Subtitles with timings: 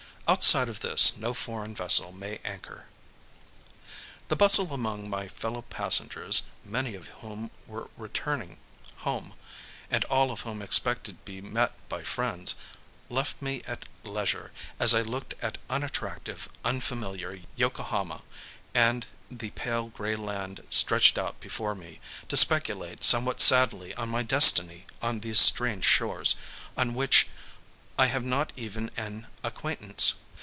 [0.27, 2.85] Outside of this no foreign vessel may anchor.
[4.29, 8.57] The bustle among my fellow passengers, many of whom were returning
[8.99, 9.33] home,
[9.89, 12.55] and all of whom expected to be met by friends,
[13.09, 18.21] left me at leisure, as I looked at unattractive, unfamiliar Yokohama
[18.73, 21.99] and the pale grey land stretched out before me,
[22.29, 26.37] to speculate somewhat sadly on my destiny on these strange shores,
[26.77, 27.27] on which
[27.99, 30.13] I have not even an acquaintance.